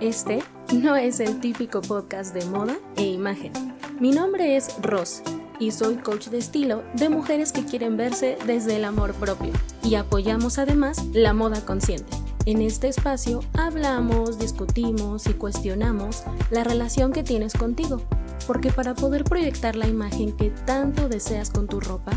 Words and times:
Este 0.00 0.42
no 0.72 0.96
es 0.96 1.20
el 1.20 1.40
típico 1.40 1.82
podcast 1.82 2.32
de 2.32 2.46
moda 2.46 2.78
e 2.96 3.04
imagen. 3.04 3.52
Mi 4.00 4.12
nombre 4.12 4.56
es 4.56 4.74
Ross 4.80 5.20
y 5.58 5.72
soy 5.72 5.96
coach 5.96 6.28
de 6.28 6.38
estilo 6.38 6.82
de 6.94 7.10
mujeres 7.10 7.52
que 7.52 7.66
quieren 7.66 7.98
verse 7.98 8.38
desde 8.46 8.76
el 8.76 8.86
amor 8.86 9.12
propio 9.12 9.52
y 9.82 9.96
apoyamos 9.96 10.58
además 10.58 11.04
la 11.12 11.34
moda 11.34 11.66
consciente. 11.66 12.16
En 12.46 12.62
este 12.62 12.88
espacio 12.88 13.40
hablamos, 13.52 14.38
discutimos 14.38 15.26
y 15.26 15.34
cuestionamos 15.34 16.22
la 16.50 16.64
relación 16.64 17.12
que 17.12 17.22
tienes 17.22 17.52
contigo, 17.52 18.00
porque 18.46 18.72
para 18.72 18.94
poder 18.94 19.24
proyectar 19.24 19.76
la 19.76 19.86
imagen 19.86 20.32
que 20.32 20.48
tanto 20.48 21.10
deseas 21.10 21.50
con 21.50 21.66
tu 21.66 21.78
ropa, 21.78 22.12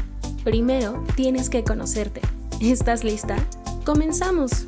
primero 0.45 1.03
tienes 1.17 1.49
que 1.49 1.65
conocerte. 1.65 2.21
¿Estás 2.61 3.03
lista? 3.03 3.35
¡Comenzamos! 3.83 4.67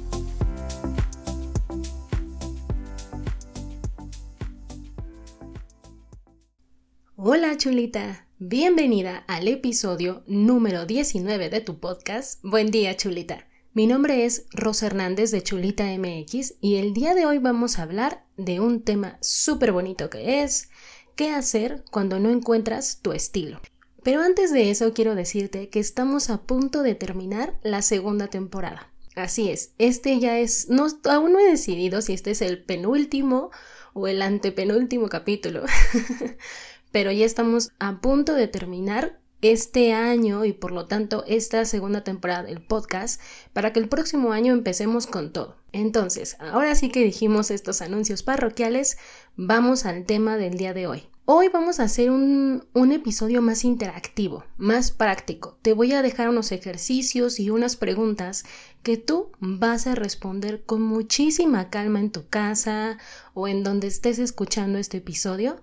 Hola 7.27 7.57
chulita, 7.57 8.27
bienvenida 8.38 9.23
al 9.27 9.47
episodio 9.47 10.23
número 10.27 10.85
19 10.85 11.49
de 11.49 11.59
tu 11.59 11.79
podcast. 11.79 12.39
Buen 12.43 12.70
día 12.70 12.95
chulita. 12.95 13.47
Mi 13.73 13.88
nombre 13.88 14.25
es 14.25 14.45
Rosa 14.52 14.85
Hernández 14.85 15.31
de 15.31 15.41
Chulita 15.41 15.85
MX 15.85 16.53
y 16.61 16.75
el 16.75 16.93
día 16.93 17.16
de 17.16 17.25
hoy 17.25 17.39
vamos 17.39 17.80
a 17.80 17.81
hablar 17.81 18.23
de 18.38 18.59
un 18.59 18.83
tema 18.83 19.17
súper 19.21 19.71
bonito 19.71 20.11
que 20.11 20.43
es 20.43 20.69
qué 21.16 21.31
hacer 21.31 21.83
cuando 21.89 22.19
no 22.19 22.30
encuentras 22.30 22.99
tu 23.02 23.11
estilo. 23.11 23.59
Pero 24.03 24.21
antes 24.21 24.53
de 24.53 24.69
eso 24.69 24.94
quiero 24.94 25.16
decirte 25.16 25.69
que 25.69 25.80
estamos 25.80 26.30
a 26.30 26.44
punto 26.44 26.83
de 26.83 26.94
terminar 26.94 27.57
la 27.63 27.81
segunda 27.81 28.28
temporada. 28.28 28.94
Así 29.16 29.50
es, 29.50 29.72
este 29.80 30.19
ya 30.19 30.38
es, 30.38 30.69
no, 30.69 30.85
aún 31.05 31.33
no 31.33 31.39
he 31.39 31.50
decidido 31.50 32.03
si 32.03 32.13
este 32.13 32.30
es 32.30 32.44
el 32.44 32.63
penúltimo 32.63 33.50
o 33.94 34.07
el 34.07 34.22
antepenúltimo 34.22 35.09
capítulo. 35.09 35.63
pero 36.95 37.11
ya 37.11 37.25
estamos 37.25 37.73
a 37.77 37.99
punto 37.99 38.35
de 38.35 38.47
terminar 38.47 39.19
este 39.41 39.91
año 39.91 40.45
y 40.45 40.53
por 40.53 40.71
lo 40.71 40.85
tanto 40.85 41.25
esta 41.27 41.65
segunda 41.65 42.05
temporada 42.05 42.43
del 42.43 42.65
podcast 42.65 43.19
para 43.51 43.73
que 43.73 43.81
el 43.81 43.89
próximo 43.89 44.31
año 44.31 44.53
empecemos 44.53 45.05
con 45.05 45.33
todo. 45.33 45.57
Entonces, 45.73 46.38
ahora 46.39 46.73
sí 46.73 46.88
que 46.88 47.03
dijimos 47.03 47.51
estos 47.51 47.81
anuncios 47.81 48.23
parroquiales, 48.23 48.97
vamos 49.35 49.85
al 49.85 50.05
tema 50.05 50.38
del 50.38 50.57
día 50.57 50.73
de 50.73 50.88
hoy. 50.88 51.03
Hoy 51.25 51.49
vamos 51.49 51.81
a 51.81 51.83
hacer 51.83 52.11
un, 52.11 52.66
un, 52.71 52.93
episodio 52.93 53.41
más 53.41 53.66
interactivo, 53.66 54.45
más 54.55 54.91
práctico. 54.91 55.57
Te 55.63 55.73
voy 55.73 55.91
a 55.91 56.01
dejar 56.01 56.29
unos 56.29 56.53
ejercicios 56.53 57.41
y 57.41 57.49
unas 57.49 57.75
preguntas 57.75 58.45
que 58.83 58.95
tú 58.95 59.31
vas 59.41 59.85
a 59.85 59.95
responder 59.95 60.63
con 60.63 60.81
muchísima 60.81 61.69
calma 61.69 61.99
en 61.99 62.11
tu 62.11 62.29
casa 62.29 62.99
o 63.33 63.49
en 63.49 63.66
donde 63.66 63.88
estés 63.88 64.17
escuchando 64.17 64.77
este 64.77 64.99
episodio 64.99 65.61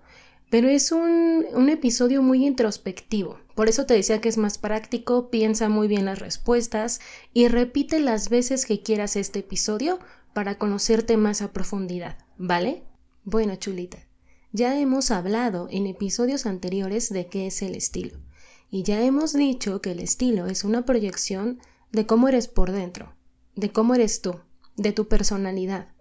pero 0.52 0.68
es 0.68 0.92
un, 0.92 1.46
un, 1.54 1.70
episodio 1.70 2.20
muy 2.20 2.46
introspectivo. 2.46 3.38
Por 3.54 3.70
eso 3.70 3.86
te 3.86 3.94
decía 3.94 4.20
que 4.20 4.28
es 4.28 4.36
más 4.36 4.58
práctico, 4.58 5.30
piensa 5.30 5.70
muy 5.70 5.88
bien 5.88 6.04
las 6.04 6.18
respuestas 6.18 7.00
y 7.32 7.48
repite 7.48 8.00
las 8.00 8.28
veces 8.28 8.66
que 8.66 8.82
quieras 8.82 9.16
este 9.16 9.38
episodio 9.38 9.98
para 10.34 10.58
conocerte 10.58 11.16
más 11.16 11.40
a 11.40 11.54
profundidad, 11.54 12.18
¿vale? 12.36 12.82
Bueno, 13.24 13.56
chulita, 13.56 14.06
ya 14.52 14.78
hemos 14.78 15.10
hablado 15.10 15.68
en 15.70 15.86
episodios 15.86 16.44
anteriores 16.44 17.08
de 17.08 17.28
qué 17.28 17.46
es 17.46 17.62
el 17.62 17.74
estilo. 17.74 18.18
Y 18.70 18.82
ya 18.82 19.02
hemos 19.02 19.32
dicho 19.32 19.80
que 19.80 19.92
el 19.92 20.00
estilo 20.00 20.48
es 20.48 20.64
una 20.64 20.84
proyección 20.84 21.60
de 21.92 22.04
cómo 22.04 22.28
eres 22.28 22.48
por 22.48 22.72
dentro, 22.72 23.14
de 23.56 23.72
cómo 23.72 23.94
eres 23.94 24.20
tú, 24.20 24.34
de 24.76 24.92
tu 24.92 25.08
personalidad. 25.08 25.91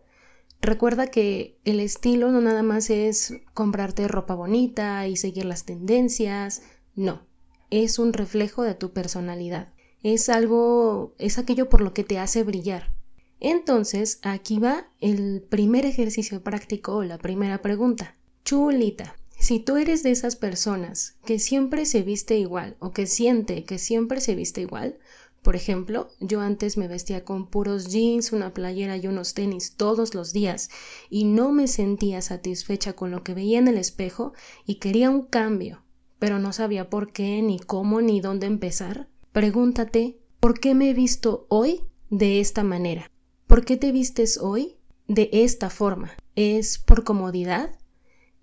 Recuerda 0.62 1.08
que 1.08 1.58
el 1.66 1.80
estilo 1.80 2.32
no 2.32 2.40
nada 2.40 2.62
más 2.62 2.92
es 2.92 3.34
comprarte 3.56 4.08
ropa 4.08 4.36
bonita 4.36 5.08
y 5.08 5.16
seguir 5.16 5.46
las 5.46 5.66
tendencias, 5.66 6.62
no, 6.96 7.26
es 7.72 7.98
un 7.98 8.14
reflejo 8.14 8.62
de 8.62 8.76
tu 8.76 8.94
personalidad, 8.94 9.74
es 10.04 10.30
algo, 10.30 11.16
es 11.18 11.40
aquello 11.40 11.68
por 11.68 11.82
lo 11.82 11.94
que 11.94 12.04
te 12.04 12.20
hace 12.20 12.44
brillar. 12.44 12.94
Entonces, 13.40 14.20
aquí 14.22 14.60
va 14.60 14.92
el 15.00 15.42
primer 15.42 15.88
ejercicio 15.88 16.44
práctico 16.44 16.98
o 16.98 17.04
la 17.04 17.18
primera 17.18 17.64
pregunta. 17.64 18.16
Chulita, 18.46 19.16
si 19.40 19.60
tú 19.60 19.78
eres 19.78 20.04
de 20.04 20.12
esas 20.12 20.36
personas 20.36 21.16
que 21.26 21.40
siempre 21.40 21.88
se 21.88 22.04
viste 22.04 22.38
igual 22.38 22.78
o 22.78 22.92
que 22.92 23.08
siente 23.08 23.66
que 23.66 23.80
siempre 23.80 24.22
se 24.22 24.36
viste 24.36 24.62
igual, 24.62 25.00
por 25.42 25.56
ejemplo, 25.56 26.10
yo 26.20 26.40
antes 26.42 26.78
me 26.78 26.88
vestía 26.88 27.26
con 27.26 27.48
puros 27.48 27.88
jeans, 27.88 28.32
una 28.32 28.54
playera 28.54 28.98
y 28.98 29.08
unos 29.08 29.34
tenis 29.34 29.76
todos 29.76 30.14
los 30.14 30.34
días 30.34 30.70
y 31.10 31.24
no 31.24 31.52
me 31.52 31.68
sentía 31.68 32.22
satisfecha 32.22 32.94
con 32.94 33.10
lo 33.10 33.24
que 33.24 33.34
veía 33.34 33.58
en 33.58 33.68
el 33.68 33.78
espejo 33.78 34.34
y 34.68 34.76
quería 34.76 35.10
un 35.10 35.24
cambio, 35.24 35.84
pero 36.20 36.38
no 36.38 36.54
sabía 36.54 36.92
por 36.92 37.12
qué, 37.12 37.42
ni 37.42 37.58
cómo, 37.58 38.02
ni 38.02 38.22
dónde 38.22 38.46
empezar. 38.46 39.08
Pregúntate, 39.32 40.20
¿por 40.40 40.60
qué 40.60 40.76
me 40.76 40.92
he 40.92 40.94
visto 40.94 41.48
hoy 41.50 41.82
de 42.12 42.40
esta 42.40 42.64
manera? 42.64 43.10
¿Por 43.48 43.66
qué 43.66 43.78
te 43.78 43.92
vistes 43.92 44.38
hoy 44.38 44.78
de 45.08 45.30
esta 45.34 45.72
forma? 45.72 46.12
¿Es 46.36 46.78
por 46.78 47.04
comodidad? 47.04 47.80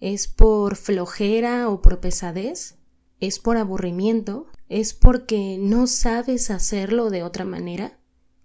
¿Es 0.00 0.26
por 0.26 0.75
flojera 0.75 1.69
o 1.69 1.80
por 1.80 2.00
pesadez? 2.00 2.76
¿Es 3.20 3.38
por 3.38 3.56
aburrimiento? 3.56 4.47
¿Es 4.69 4.93
porque 4.93 5.56
no 5.59 5.87
sabes 5.87 6.51
hacerlo 6.51 7.09
de 7.09 7.23
otra 7.23 7.47
manera? 7.47 7.99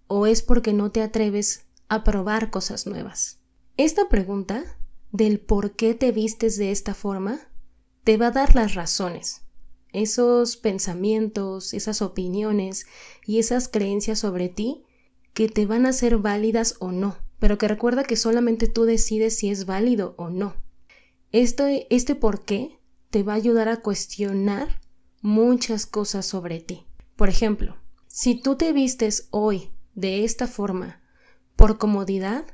¿O 0.06 0.26
es 0.26 0.42
porque 0.42 0.72
no 0.72 0.90
te 0.90 1.02
atreves 1.02 1.66
a 1.88 2.02
probar 2.02 2.50
cosas 2.50 2.86
nuevas? 2.86 3.40
Esta 3.76 4.08
pregunta 4.08 4.64
del 5.12 5.38
por 5.38 5.76
qué 5.76 5.94
te 5.94 6.12
vistes 6.12 6.56
de 6.56 6.70
esta 6.70 6.94
forma 6.94 7.40
te 8.04 8.16
va 8.16 8.28
a 8.28 8.30
dar 8.30 8.54
las 8.54 8.74
razones. 8.74 9.42
Esos 9.92 10.56
pensamientos, 10.56 11.74
esas 11.74 12.00
opiniones 12.00 12.86
y 13.26 13.38
esas 13.38 13.68
creencias 13.68 14.18
sobre 14.18 14.48
ti 14.48 14.84
que 15.34 15.48
te 15.48 15.66
van 15.66 15.84
a 15.84 15.92
ser 15.92 16.18
válidas 16.18 16.76
o 16.78 16.90
no, 16.90 17.18
pero 17.38 17.58
que 17.58 17.68
recuerda 17.68 18.04
que 18.04 18.16
solamente 18.16 18.66
tú 18.66 18.84
decides 18.84 19.36
si 19.36 19.50
es 19.50 19.66
válido 19.66 20.14
o 20.16 20.30
no. 20.30 20.54
Este, 21.32 21.86
este 21.94 22.14
por 22.14 22.44
qué 22.44 22.78
te 23.10 23.22
va 23.22 23.34
a 23.34 23.36
ayudar 23.36 23.68
a 23.68 23.82
cuestionar 23.82 24.80
muchas 25.24 25.86
cosas 25.86 26.26
sobre 26.26 26.60
ti. 26.60 26.84
Por 27.16 27.30
ejemplo, 27.30 27.78
si 28.06 28.34
tú 28.34 28.56
te 28.56 28.74
vistes 28.74 29.28
hoy 29.30 29.70
de 29.94 30.22
esta 30.22 30.46
forma 30.46 31.00
por 31.56 31.78
comodidad, 31.78 32.44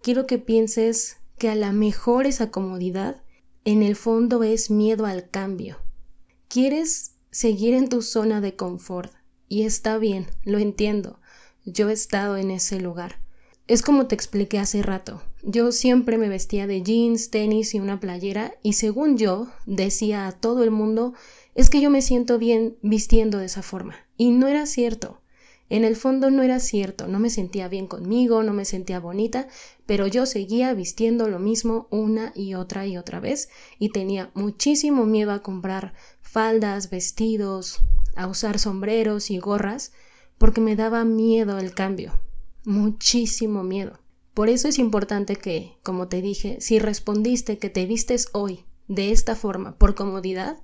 quiero 0.00 0.26
que 0.26 0.38
pienses 0.38 1.18
que 1.36 1.50
a 1.50 1.54
la 1.54 1.72
mejor 1.72 2.26
esa 2.26 2.50
comodidad 2.50 3.22
en 3.66 3.82
el 3.82 3.94
fondo 3.94 4.42
es 4.42 4.70
miedo 4.70 5.04
al 5.04 5.28
cambio. 5.28 5.76
Quieres 6.48 7.16
seguir 7.30 7.74
en 7.74 7.90
tu 7.90 8.00
zona 8.00 8.40
de 8.40 8.56
confort 8.56 9.12
y 9.46 9.64
está 9.64 9.98
bien, 9.98 10.26
lo 10.44 10.56
entiendo. 10.56 11.20
Yo 11.66 11.90
he 11.90 11.92
estado 11.92 12.38
en 12.38 12.50
ese 12.50 12.80
lugar. 12.80 13.20
Es 13.66 13.82
como 13.82 14.06
te 14.06 14.14
expliqué 14.14 14.58
hace 14.58 14.82
rato. 14.82 15.22
Yo 15.42 15.72
siempre 15.72 16.16
me 16.16 16.30
vestía 16.30 16.66
de 16.66 16.82
jeans, 16.82 17.28
tenis 17.28 17.74
y 17.74 17.80
una 17.80 18.00
playera 18.00 18.54
y 18.62 18.74
según 18.74 19.18
yo 19.18 19.48
decía 19.66 20.26
a 20.26 20.32
todo 20.32 20.64
el 20.64 20.70
mundo 20.70 21.12
es 21.54 21.70
que 21.70 21.80
yo 21.80 21.90
me 21.90 22.02
siento 22.02 22.38
bien 22.38 22.76
vistiendo 22.82 23.38
de 23.38 23.46
esa 23.46 23.62
forma. 23.62 23.96
Y 24.16 24.30
no 24.30 24.48
era 24.48 24.66
cierto. 24.66 25.20
En 25.70 25.84
el 25.84 25.96
fondo 25.96 26.30
no 26.30 26.42
era 26.42 26.60
cierto, 26.60 27.08
no 27.08 27.18
me 27.18 27.30
sentía 27.30 27.68
bien 27.68 27.86
conmigo, 27.86 28.42
no 28.42 28.52
me 28.52 28.66
sentía 28.66 29.00
bonita, 29.00 29.48
pero 29.86 30.06
yo 30.06 30.26
seguía 30.26 30.74
vistiendo 30.74 31.26
lo 31.26 31.38
mismo 31.38 31.88
una 31.90 32.32
y 32.34 32.54
otra 32.54 32.86
y 32.86 32.98
otra 32.98 33.18
vez 33.18 33.48
y 33.78 33.88
tenía 33.88 34.30
muchísimo 34.34 35.06
miedo 35.06 35.32
a 35.32 35.42
comprar 35.42 35.94
faldas, 36.20 36.90
vestidos, 36.90 37.82
a 38.14 38.26
usar 38.26 38.58
sombreros 38.58 39.30
y 39.30 39.38
gorras, 39.38 39.92
porque 40.36 40.60
me 40.60 40.76
daba 40.76 41.04
miedo 41.04 41.58
el 41.58 41.72
cambio, 41.72 42.20
muchísimo 42.64 43.64
miedo. 43.64 43.98
Por 44.34 44.50
eso 44.50 44.68
es 44.68 44.78
importante 44.78 45.36
que, 45.36 45.78
como 45.82 46.08
te 46.08 46.20
dije, 46.20 46.58
si 46.60 46.78
respondiste 46.78 47.58
que 47.58 47.70
te 47.70 47.86
vistes 47.86 48.28
hoy 48.32 48.64
de 48.88 49.12
esta 49.12 49.34
forma 49.34 49.78
por 49.78 49.94
comodidad, 49.94 50.62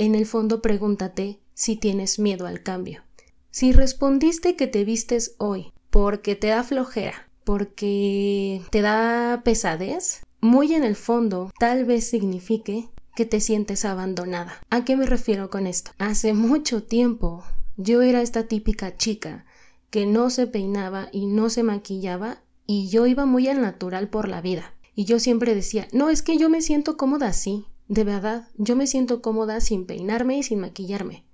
en 0.00 0.14
el 0.14 0.24
fondo 0.24 0.62
pregúntate 0.62 1.40
si 1.52 1.76
tienes 1.76 2.18
miedo 2.18 2.46
al 2.46 2.62
cambio. 2.62 3.02
Si 3.50 3.72
respondiste 3.72 4.56
que 4.56 4.66
te 4.66 4.84
vistes 4.84 5.34
hoy 5.36 5.74
porque 5.90 6.34
te 6.36 6.46
da 6.46 6.64
flojera, 6.64 7.28
porque 7.44 8.62
te 8.70 8.80
da 8.80 9.42
pesadez, 9.44 10.22
muy 10.40 10.72
en 10.72 10.84
el 10.84 10.96
fondo 10.96 11.50
tal 11.58 11.84
vez 11.84 12.08
signifique 12.08 12.88
que 13.14 13.26
te 13.26 13.40
sientes 13.40 13.84
abandonada. 13.84 14.62
¿A 14.70 14.86
qué 14.86 14.96
me 14.96 15.04
refiero 15.04 15.50
con 15.50 15.66
esto? 15.66 15.90
Hace 15.98 16.32
mucho 16.32 16.82
tiempo 16.82 17.44
yo 17.76 18.00
era 18.00 18.22
esta 18.22 18.48
típica 18.48 18.96
chica 18.96 19.44
que 19.90 20.06
no 20.06 20.30
se 20.30 20.46
peinaba 20.46 21.10
y 21.12 21.26
no 21.26 21.50
se 21.50 21.62
maquillaba 21.62 22.42
y 22.66 22.88
yo 22.88 23.06
iba 23.06 23.26
muy 23.26 23.48
al 23.48 23.60
natural 23.60 24.08
por 24.08 24.28
la 24.28 24.40
vida. 24.40 24.72
Y 24.94 25.04
yo 25.04 25.18
siempre 25.18 25.54
decía, 25.54 25.88
no, 25.92 26.08
es 26.08 26.22
que 26.22 26.38
yo 26.38 26.48
me 26.48 26.62
siento 26.62 26.96
cómoda 26.96 27.28
así, 27.28 27.66
de 27.90 28.04
verdad, 28.04 28.46
yo 28.56 28.76
me 28.76 28.86
siento 28.86 29.20
cómoda 29.20 29.60
sin 29.60 29.84
peinarme 29.84 30.38
y 30.38 30.44
sin 30.44 30.60
maquillarme. 30.60 31.24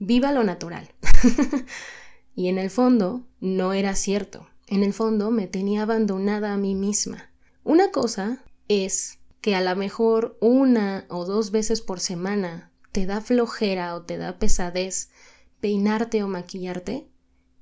Viva 0.00 0.32
lo 0.32 0.42
natural. 0.42 0.92
y 2.34 2.48
en 2.48 2.58
el 2.58 2.68
fondo 2.68 3.28
no 3.38 3.74
era 3.74 3.94
cierto. 3.94 4.48
En 4.66 4.82
el 4.82 4.92
fondo 4.92 5.30
me 5.30 5.46
tenía 5.46 5.82
abandonada 5.82 6.52
a 6.52 6.56
mí 6.56 6.74
misma. 6.74 7.30
Una 7.62 7.92
cosa 7.92 8.42
es 8.66 9.20
que 9.40 9.54
a 9.54 9.60
lo 9.60 9.76
mejor 9.76 10.36
una 10.40 11.06
o 11.10 11.24
dos 11.24 11.52
veces 11.52 11.80
por 11.80 12.00
semana 12.00 12.72
te 12.90 13.06
da 13.06 13.20
flojera 13.20 13.94
o 13.94 14.02
te 14.02 14.18
da 14.18 14.40
pesadez 14.40 15.10
peinarte 15.60 16.24
o 16.24 16.28
maquillarte. 16.28 17.06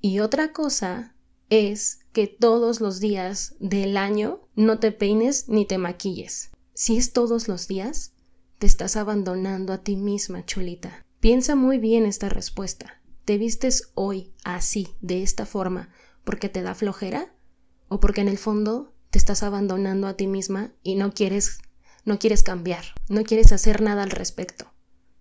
Y 0.01 0.21
otra 0.21 0.55
cosa 0.55 1.15
es 1.51 1.99
que 2.15 2.27
todos 2.27 2.81
los 2.81 2.99
días 2.99 3.57
del 3.61 3.99
año 3.99 4.41
no 4.55 4.79
te 4.79 4.91
peines 4.91 5.51
ni 5.51 5.67
te 5.67 5.77
maquilles. 5.77 6.51
Si 6.73 6.97
es 6.97 7.13
todos 7.13 7.47
los 7.47 7.69
días, 7.69 8.15
te 8.59 8.67
estás 8.67 8.97
abandonando 8.97 9.73
a 9.73 9.79
ti 9.79 9.95
misma, 9.95 10.45
chulita. 10.45 11.07
Piensa 11.21 11.55
muy 11.55 11.79
bien 11.79 12.07
esta 12.07 12.29
respuesta. 12.29 13.01
¿Te 13.25 13.39
vistes 13.39 13.93
hoy 13.95 14.33
así, 14.43 14.89
de 15.01 15.23
esta 15.23 15.47
forma, 15.47 15.91
porque 16.25 16.49
te 16.49 16.63
da 16.63 16.75
flojera? 16.75 17.33
¿O 17.89 18.01
porque 18.01 18.21
en 18.21 18.29
el 18.29 18.37
fondo 18.37 18.93
te 19.11 19.19
estás 19.19 19.45
abandonando 19.45 20.09
a 20.09 20.15
ti 20.15 20.27
misma 20.27 20.73
y 20.83 20.97
no 20.97 21.13
quieres 21.13 21.59
no 22.05 22.19
quieres 22.19 22.43
cambiar, 22.43 22.85
no 23.09 23.23
quieres 23.23 23.53
hacer 23.53 23.81
nada 23.81 24.03
al 24.03 24.11
respecto? 24.11 24.73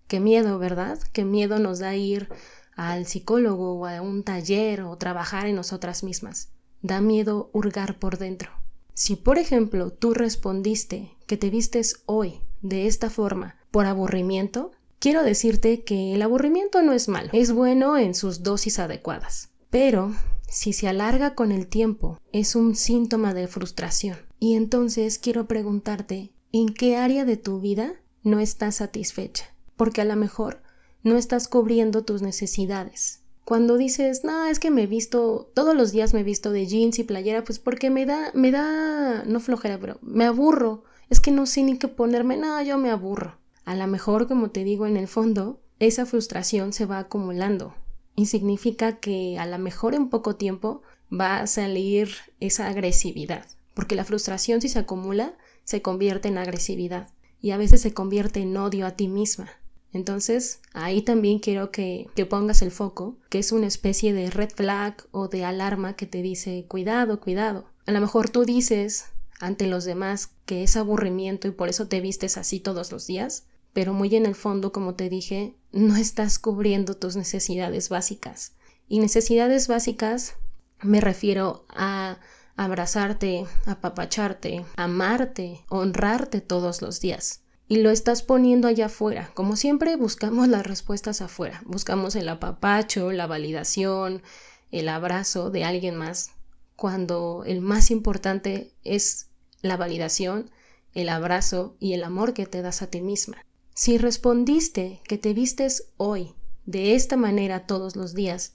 Qué 0.08 0.20
miedo, 0.20 0.58
¿verdad? 0.58 0.98
Qué 1.12 1.24
miedo 1.24 1.58
nos 1.58 1.78
da 1.78 1.94
ir 1.94 2.28
al 2.74 3.06
psicólogo 3.06 3.74
o 3.74 3.86
a 3.86 4.00
un 4.00 4.24
taller 4.24 4.82
o 4.82 4.96
trabajar 4.96 5.46
en 5.46 5.56
nosotras 5.56 6.02
mismas. 6.02 6.50
Da 6.82 7.00
miedo 7.00 7.50
hurgar 7.52 7.98
por 7.98 8.18
dentro. 8.18 8.50
Si, 8.94 9.16
por 9.16 9.38
ejemplo, 9.38 9.92
tú 9.92 10.14
respondiste 10.14 11.16
que 11.26 11.36
te 11.36 11.50
vistes 11.50 12.02
hoy 12.06 12.40
de 12.62 12.86
esta 12.86 13.10
forma 13.10 13.56
por 13.70 13.86
aburrimiento, 13.86 14.72
quiero 14.98 15.22
decirte 15.22 15.82
que 15.84 16.14
el 16.14 16.22
aburrimiento 16.22 16.82
no 16.82 16.92
es 16.92 17.08
malo, 17.08 17.30
es 17.32 17.52
bueno 17.52 17.96
en 17.96 18.14
sus 18.14 18.42
dosis 18.42 18.78
adecuadas. 18.78 19.50
Pero 19.70 20.12
si 20.48 20.72
se 20.72 20.88
alarga 20.88 21.34
con 21.34 21.52
el 21.52 21.66
tiempo, 21.66 22.18
es 22.32 22.56
un 22.56 22.74
síntoma 22.74 23.34
de 23.34 23.48
frustración. 23.48 24.16
Y 24.40 24.54
entonces 24.54 25.18
quiero 25.18 25.46
preguntarte, 25.46 26.32
¿en 26.52 26.72
qué 26.72 26.96
área 26.96 27.24
de 27.24 27.36
tu 27.36 27.60
vida 27.60 27.94
no 28.22 28.40
estás 28.40 28.76
satisfecha? 28.76 29.54
Porque 29.76 30.00
a 30.00 30.04
lo 30.04 30.16
mejor 30.16 30.62
no 31.02 31.16
estás 31.16 31.48
cubriendo 31.48 32.04
tus 32.04 32.22
necesidades. 32.22 33.20
Cuando 33.44 33.78
dices, 33.78 34.24
no, 34.24 34.46
es 34.46 34.58
que 34.58 34.70
me 34.70 34.82
he 34.82 34.86
visto, 34.86 35.50
todos 35.54 35.74
los 35.74 35.92
días 35.92 36.12
me 36.12 36.20
he 36.20 36.24
visto 36.24 36.50
de 36.50 36.66
jeans 36.66 36.98
y 36.98 37.04
playera, 37.04 37.44
pues 37.44 37.58
porque 37.58 37.88
me 37.88 38.04
da, 38.04 38.30
me 38.34 38.50
da, 38.50 39.24
no 39.24 39.40
flojera, 39.40 39.78
pero 39.78 39.98
me 40.02 40.24
aburro. 40.24 40.84
Es 41.10 41.20
que 41.20 41.30
no 41.30 41.46
sé 41.46 41.62
ni 41.62 41.78
qué 41.78 41.88
ponerme, 41.88 42.36
no, 42.36 42.60
yo 42.62 42.78
me 42.78 42.90
aburro. 42.90 43.38
A 43.64 43.74
lo 43.74 43.86
mejor, 43.86 44.28
como 44.28 44.50
te 44.50 44.64
digo, 44.64 44.86
en 44.86 44.96
el 44.96 45.08
fondo, 45.08 45.60
esa 45.78 46.06
frustración 46.06 46.72
se 46.72 46.86
va 46.86 46.98
acumulando 46.98 47.74
y 48.16 48.26
significa 48.26 48.98
que 48.98 49.38
a 49.38 49.46
lo 49.46 49.58
mejor 49.58 49.94
en 49.94 50.08
poco 50.08 50.36
tiempo 50.36 50.82
va 51.12 51.38
a 51.38 51.46
salir 51.46 52.10
esa 52.40 52.68
agresividad, 52.68 53.46
porque 53.74 53.94
la 53.94 54.04
frustración 54.04 54.60
si 54.60 54.68
se 54.68 54.80
acumula 54.80 55.34
se 55.64 55.82
convierte 55.82 56.28
en 56.28 56.38
agresividad 56.38 57.10
y 57.40 57.52
a 57.52 57.56
veces 57.56 57.80
se 57.80 57.94
convierte 57.94 58.40
en 58.40 58.56
odio 58.56 58.86
a 58.86 58.92
ti 58.92 59.06
misma. 59.06 59.48
Entonces, 59.92 60.60
ahí 60.72 61.00
también 61.00 61.38
quiero 61.38 61.70
que, 61.70 62.08
que, 62.14 62.26
pongas 62.26 62.60
el 62.60 62.70
foco, 62.70 63.16
que 63.30 63.38
es 63.38 63.52
una 63.52 63.66
especie 63.66 64.12
de 64.12 64.30
red 64.30 64.50
flag 64.50 64.96
o 65.12 65.28
de 65.28 65.44
alarma 65.44 65.94
que 65.94 66.06
te 66.06 66.20
dice, 66.20 66.66
cuidado, 66.68 67.20
cuidado. 67.20 67.66
A 67.86 67.92
lo 67.92 68.00
mejor 68.00 68.28
tú 68.28 68.44
dices 68.44 69.06
ante 69.40 69.66
los 69.66 69.84
demás 69.84 70.30
que 70.46 70.62
es 70.62 70.76
aburrimiento 70.76 71.48
y 71.48 71.52
por 71.52 71.68
eso 71.68 71.88
te 71.88 72.00
vistes 72.00 72.36
así 72.36 72.60
todos 72.60 72.92
los 72.92 73.06
días, 73.06 73.46
pero 73.72 73.92
muy 73.92 74.14
en 74.16 74.26
el 74.26 74.34
fondo, 74.34 74.72
como 74.72 74.94
te 74.94 75.08
dije, 75.08 75.54
no 75.72 75.96
estás 75.96 76.38
cubriendo 76.38 76.96
tus 76.96 77.16
necesidades 77.16 77.88
básicas. 77.88 78.54
Y 78.88 79.00
necesidades 79.00 79.68
básicas 79.68 80.34
me 80.80 81.00
refiero 81.00 81.66
a 81.68 82.18
abrazarte, 82.56 83.46
apapacharte, 83.66 84.64
amarte, 84.76 85.64
honrarte 85.68 86.40
todos 86.40 86.82
los 86.82 87.00
días 87.00 87.42
y 87.68 87.76
lo 87.76 87.90
estás 87.90 88.22
poniendo 88.22 88.66
allá 88.66 88.86
afuera. 88.86 89.30
Como 89.34 89.54
siempre 89.54 89.96
buscamos 89.96 90.48
las 90.48 90.66
respuestas 90.66 91.20
afuera, 91.20 91.62
buscamos 91.66 92.16
el 92.16 92.28
apapacho, 92.28 93.12
la 93.12 93.26
validación, 93.26 94.22
el 94.72 94.88
abrazo 94.88 95.50
de 95.50 95.64
alguien 95.64 95.94
más, 95.94 96.32
cuando 96.78 97.42
el 97.44 97.60
más 97.60 97.90
importante 97.90 98.72
es 98.84 99.30
la 99.62 99.76
validación, 99.76 100.48
el 100.94 101.08
abrazo 101.08 101.76
y 101.80 101.94
el 101.94 102.04
amor 102.04 102.34
que 102.34 102.46
te 102.46 102.62
das 102.62 102.82
a 102.82 102.86
ti 102.86 103.00
misma. 103.00 103.44
Si 103.74 103.98
respondiste 103.98 105.00
que 105.08 105.18
te 105.18 105.34
vistes 105.34 105.88
hoy 105.96 106.36
de 106.66 106.94
esta 106.94 107.16
manera 107.16 107.66
todos 107.66 107.96
los 107.96 108.14
días, 108.14 108.54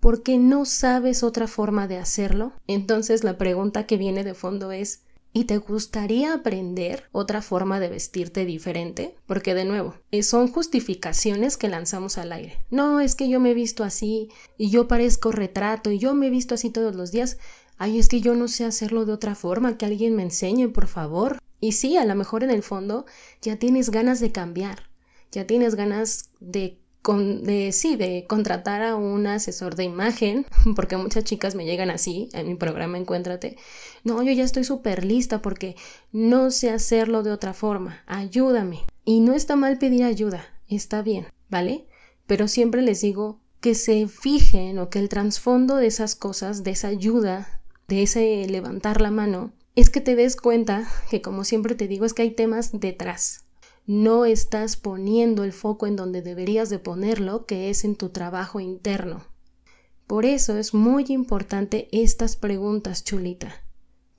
porque 0.00 0.38
no 0.38 0.64
sabes 0.64 1.22
otra 1.22 1.46
forma 1.46 1.86
de 1.86 1.98
hacerlo, 1.98 2.52
entonces 2.66 3.22
la 3.22 3.38
pregunta 3.38 3.86
que 3.86 3.96
viene 3.96 4.24
de 4.24 4.34
fondo 4.34 4.72
es 4.72 5.04
¿Y 5.34 5.44
te 5.44 5.56
gustaría 5.56 6.34
aprender 6.34 7.04
otra 7.10 7.40
forma 7.40 7.80
de 7.80 7.88
vestirte 7.88 8.44
diferente? 8.44 9.16
Porque 9.26 9.54
de 9.54 9.64
nuevo, 9.64 9.94
eh, 10.10 10.22
son 10.22 10.48
justificaciones 10.48 11.56
que 11.56 11.68
lanzamos 11.68 12.18
al 12.18 12.32
aire. 12.32 12.58
No, 12.70 13.00
es 13.00 13.14
que 13.14 13.30
yo 13.30 13.40
me 13.40 13.52
he 13.52 13.54
visto 13.54 13.82
así 13.82 14.28
y 14.58 14.68
yo 14.68 14.88
parezco 14.88 15.32
retrato 15.32 15.90
y 15.90 15.98
yo 15.98 16.14
me 16.14 16.26
he 16.26 16.30
visto 16.30 16.54
así 16.54 16.68
todos 16.68 16.94
los 16.94 17.12
días. 17.12 17.38
Ay, 17.78 17.98
es 17.98 18.08
que 18.08 18.20
yo 18.20 18.34
no 18.34 18.46
sé 18.46 18.66
hacerlo 18.66 19.06
de 19.06 19.14
otra 19.14 19.34
forma, 19.34 19.78
que 19.78 19.86
alguien 19.86 20.14
me 20.14 20.22
enseñe, 20.22 20.68
por 20.68 20.86
favor. 20.86 21.38
Y 21.60 21.72
sí, 21.72 21.96
a 21.96 22.04
lo 22.04 22.14
mejor 22.14 22.44
en 22.44 22.50
el 22.50 22.62
fondo 22.62 23.06
ya 23.40 23.56
tienes 23.56 23.88
ganas 23.90 24.20
de 24.20 24.32
cambiar, 24.32 24.90
ya 25.30 25.46
tienes 25.46 25.76
ganas 25.76 26.28
de 26.40 26.81
con, 27.02 27.44
de, 27.44 27.72
sí, 27.72 27.96
de 27.96 28.24
contratar 28.28 28.82
a 28.82 28.96
un 28.96 29.26
asesor 29.26 29.74
de 29.74 29.84
imagen, 29.84 30.46
porque 30.76 30.96
muchas 30.96 31.24
chicas 31.24 31.54
me 31.54 31.64
llegan 31.64 31.90
así 31.90 32.28
en 32.32 32.46
mi 32.46 32.54
programa 32.54 32.96
Encuéntrate. 32.96 33.56
No, 34.04 34.22
yo 34.22 34.32
ya 34.32 34.44
estoy 34.44 34.64
súper 34.64 35.04
lista 35.04 35.42
porque 35.42 35.76
no 36.12 36.50
sé 36.50 36.70
hacerlo 36.70 37.22
de 37.22 37.32
otra 37.32 37.52
forma. 37.52 38.02
Ayúdame. 38.06 38.80
Y 39.04 39.20
no 39.20 39.34
está 39.34 39.56
mal 39.56 39.78
pedir 39.78 40.04
ayuda, 40.04 40.44
está 40.68 41.02
bien, 41.02 41.26
¿vale? 41.50 41.86
Pero 42.26 42.46
siempre 42.46 42.82
les 42.82 43.00
digo 43.00 43.40
que 43.60 43.74
se 43.74 44.06
fijen 44.08 44.78
o 44.78 44.88
que 44.90 44.98
el 44.98 45.08
trasfondo 45.08 45.76
de 45.76 45.86
esas 45.88 46.14
cosas, 46.14 46.62
de 46.62 46.70
esa 46.70 46.88
ayuda, 46.88 47.60
de 47.88 48.02
ese 48.02 48.46
levantar 48.48 49.00
la 49.00 49.10
mano, 49.10 49.52
es 49.74 49.90
que 49.90 50.00
te 50.00 50.16
des 50.16 50.36
cuenta 50.36 50.88
que 51.10 51.22
como 51.22 51.44
siempre 51.44 51.74
te 51.74 51.88
digo 51.88 52.04
es 52.04 52.14
que 52.14 52.22
hay 52.22 52.30
temas 52.30 52.70
detrás, 52.72 53.41
no 53.86 54.24
estás 54.24 54.76
poniendo 54.76 55.44
el 55.44 55.52
foco 55.52 55.86
en 55.86 55.96
donde 55.96 56.22
deberías 56.22 56.70
de 56.70 56.78
ponerlo, 56.78 57.46
que 57.46 57.70
es 57.70 57.84
en 57.84 57.96
tu 57.96 58.10
trabajo 58.10 58.60
interno. 58.60 59.26
Por 60.06 60.24
eso 60.24 60.56
es 60.56 60.74
muy 60.74 61.06
importante 61.08 61.88
estas 61.90 62.36
preguntas, 62.36 63.02
chulita. 63.04 63.64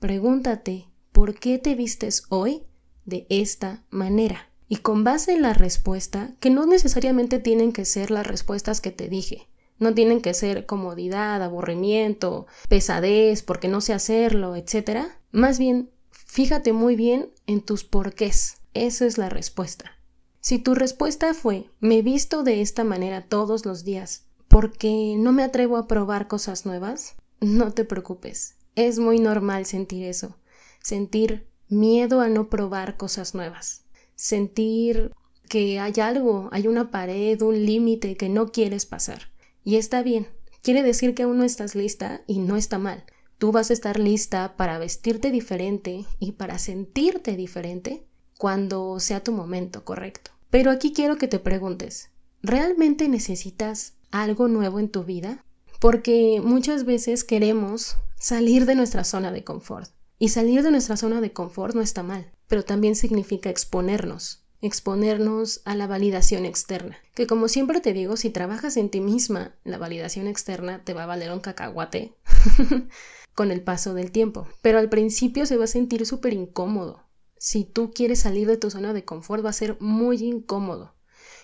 Pregúntate, 0.00 0.88
¿por 1.12 1.38
qué 1.38 1.58
te 1.58 1.74
vistes 1.74 2.24
hoy 2.28 2.64
de 3.04 3.26
esta 3.30 3.84
manera? 3.90 4.50
Y 4.68 4.76
con 4.76 5.04
base 5.04 5.32
en 5.32 5.42
la 5.42 5.54
respuesta, 5.54 6.34
que 6.40 6.50
no 6.50 6.66
necesariamente 6.66 7.38
tienen 7.38 7.72
que 7.72 7.84
ser 7.84 8.10
las 8.10 8.26
respuestas 8.26 8.80
que 8.80 8.90
te 8.90 9.08
dije, 9.08 9.48
no 9.78 9.94
tienen 9.94 10.20
que 10.20 10.34
ser 10.34 10.66
comodidad, 10.66 11.42
aburrimiento, 11.42 12.46
pesadez, 12.68 13.42
porque 13.42 13.68
no 13.68 13.80
sé 13.80 13.92
hacerlo, 13.92 14.56
etc. 14.56 15.06
Más 15.30 15.58
bien, 15.58 15.90
fíjate 16.10 16.72
muy 16.72 16.96
bien 16.96 17.30
en 17.46 17.60
tus 17.60 17.84
porqués. 17.84 18.63
Esa 18.74 19.06
es 19.06 19.18
la 19.18 19.28
respuesta. 19.28 19.92
Si 20.40 20.58
tu 20.58 20.74
respuesta 20.74 21.32
fue 21.32 21.70
me 21.80 22.02
visto 22.02 22.42
de 22.42 22.60
esta 22.60 22.84
manera 22.84 23.28
todos 23.28 23.64
los 23.64 23.84
días 23.84 24.26
porque 24.48 25.14
no 25.16 25.32
me 25.32 25.44
atrevo 25.44 25.76
a 25.76 25.86
probar 25.86 26.28
cosas 26.28 26.66
nuevas, 26.66 27.14
no 27.40 27.72
te 27.72 27.84
preocupes. 27.84 28.56
Es 28.74 28.98
muy 28.98 29.20
normal 29.20 29.64
sentir 29.64 30.04
eso. 30.04 30.36
Sentir 30.82 31.46
miedo 31.68 32.20
a 32.20 32.28
no 32.28 32.50
probar 32.50 32.96
cosas 32.96 33.34
nuevas. 33.34 33.84
Sentir 34.16 35.12
que 35.48 35.78
hay 35.78 35.94
algo, 36.00 36.48
hay 36.52 36.66
una 36.66 36.90
pared, 36.90 37.40
un 37.42 37.64
límite 37.64 38.16
que 38.16 38.28
no 38.28 38.52
quieres 38.52 38.86
pasar. 38.86 39.30
Y 39.62 39.76
está 39.76 40.02
bien. 40.02 40.26
Quiere 40.62 40.82
decir 40.82 41.14
que 41.14 41.22
aún 41.22 41.38
no 41.38 41.44
estás 41.44 41.74
lista 41.74 42.22
y 42.26 42.38
no 42.38 42.56
está 42.56 42.78
mal. 42.78 43.04
Tú 43.38 43.52
vas 43.52 43.70
a 43.70 43.72
estar 43.72 43.98
lista 43.98 44.56
para 44.56 44.78
vestirte 44.78 45.30
diferente 45.30 46.04
y 46.18 46.32
para 46.32 46.58
sentirte 46.58 47.36
diferente 47.36 48.06
cuando 48.44 49.00
sea 49.00 49.24
tu 49.24 49.32
momento 49.32 49.86
correcto. 49.86 50.30
Pero 50.50 50.70
aquí 50.70 50.92
quiero 50.92 51.16
que 51.16 51.28
te 51.28 51.38
preguntes, 51.38 52.10
¿realmente 52.42 53.08
necesitas 53.08 53.94
algo 54.10 54.48
nuevo 54.48 54.80
en 54.80 54.90
tu 54.90 55.02
vida? 55.02 55.42
Porque 55.80 56.42
muchas 56.44 56.84
veces 56.84 57.24
queremos 57.24 57.96
salir 58.16 58.66
de 58.66 58.74
nuestra 58.74 59.02
zona 59.02 59.32
de 59.32 59.44
confort. 59.44 59.90
Y 60.18 60.28
salir 60.28 60.62
de 60.62 60.70
nuestra 60.70 60.98
zona 60.98 61.22
de 61.22 61.32
confort 61.32 61.74
no 61.74 61.80
está 61.80 62.02
mal, 62.02 62.32
pero 62.46 62.64
también 62.64 62.96
significa 62.96 63.48
exponernos, 63.48 64.44
exponernos 64.60 65.62
a 65.64 65.74
la 65.74 65.86
validación 65.86 66.44
externa. 66.44 66.98
Que 67.14 67.26
como 67.26 67.48
siempre 67.48 67.80
te 67.80 67.94
digo, 67.94 68.18
si 68.18 68.28
trabajas 68.28 68.76
en 68.76 68.90
ti 68.90 69.00
misma, 69.00 69.54
la 69.64 69.78
validación 69.78 70.26
externa 70.26 70.84
te 70.84 70.92
va 70.92 71.04
a 71.04 71.06
valer 71.06 71.32
un 71.32 71.40
cacahuate 71.40 72.12
con 73.34 73.50
el 73.50 73.62
paso 73.62 73.94
del 73.94 74.10
tiempo. 74.10 74.46
Pero 74.60 74.78
al 74.78 74.90
principio 74.90 75.46
se 75.46 75.56
va 75.56 75.64
a 75.64 75.66
sentir 75.66 76.04
súper 76.04 76.34
incómodo, 76.34 77.04
si 77.38 77.64
tú 77.64 77.90
quieres 77.92 78.20
salir 78.20 78.46
de 78.46 78.56
tu 78.56 78.70
zona 78.70 78.92
de 78.92 79.04
confort 79.04 79.44
va 79.44 79.50
a 79.50 79.54
ser 79.54 79.76
muy 79.80 80.22
incómodo, 80.22 80.94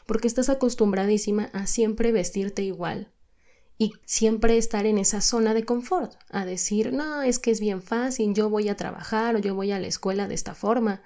porque 0.07 0.29
estás 0.29 0.49
acostumbradísima 0.49 1.51
a 1.53 1.67
siempre 1.67 2.13
vestirte 2.13 2.63
igual 2.63 3.13
y 3.79 3.93
siempre 4.05 4.59
estar 4.59 4.85
en 4.87 4.99
esa 4.99 5.21
zona 5.21 5.55
de 5.55 5.65
confort, 5.65 6.15
a 6.29 6.45
decir, 6.45 6.93
no, 6.93 7.23
es 7.23 7.39
que 7.39 7.51
es 7.51 7.61
bien 7.61 7.83
fácil, 7.83 8.35
yo 8.35 8.51
voy 8.51 8.69
a 8.69 8.77
trabajar 8.77 9.37
o 9.37 9.39
yo 9.39 9.55
voy 9.55 9.73
a 9.73 9.79
la 9.79 9.87
escuela 9.87 10.29
de 10.29 10.35
esta 10.35 10.55
forma, 10.55 11.03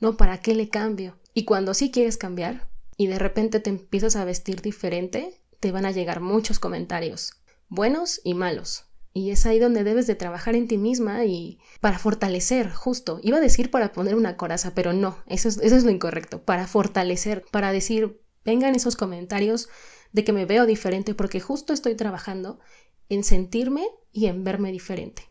no, 0.00 0.16
¿para 0.16 0.40
qué 0.40 0.54
le 0.54 0.68
cambio? 0.68 1.16
Y 1.32 1.44
cuando 1.44 1.72
sí 1.72 1.90
quieres 1.90 2.18
cambiar 2.18 2.68
y 2.96 3.06
de 3.06 3.18
repente 3.18 3.60
te 3.60 3.70
empiezas 3.70 4.16
a 4.16 4.24
vestir 4.24 4.60
diferente, 4.60 5.40
te 5.60 5.72
van 5.72 5.86
a 5.86 5.90
llegar 5.90 6.20
muchos 6.20 6.58
comentarios, 6.58 7.32
buenos 7.68 8.20
y 8.24 8.34
malos. 8.34 8.87
Y 9.18 9.32
es 9.32 9.46
ahí 9.46 9.58
donde 9.58 9.82
debes 9.82 10.06
de 10.06 10.14
trabajar 10.14 10.54
en 10.54 10.68
ti 10.68 10.78
misma 10.78 11.24
y 11.24 11.58
para 11.80 11.98
fortalecer, 11.98 12.70
justo. 12.70 13.18
Iba 13.20 13.38
a 13.38 13.40
decir 13.40 13.68
para 13.68 13.92
poner 13.92 14.14
una 14.14 14.36
coraza, 14.36 14.74
pero 14.76 14.92
no, 14.92 15.18
eso 15.26 15.48
es, 15.48 15.58
eso 15.58 15.74
es 15.74 15.82
lo 15.82 15.90
incorrecto. 15.90 16.44
Para 16.44 16.68
fortalecer, 16.68 17.44
para 17.50 17.72
decir, 17.72 18.20
vengan 18.44 18.76
esos 18.76 18.94
comentarios 18.94 19.68
de 20.12 20.22
que 20.22 20.32
me 20.32 20.46
veo 20.46 20.66
diferente 20.66 21.16
porque 21.16 21.40
justo 21.40 21.72
estoy 21.72 21.96
trabajando 21.96 22.60
en 23.08 23.24
sentirme 23.24 23.88
y 24.12 24.26
en 24.26 24.44
verme 24.44 24.70
diferente. 24.70 25.24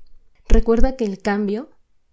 Recuerda 0.49 0.97
que 0.97 1.05
el 1.05 1.21
cambio 1.21 1.69